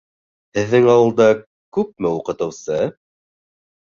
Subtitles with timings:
[0.59, 1.27] Һеҙҙең ауылда
[1.77, 2.79] күпме уҡытыусы?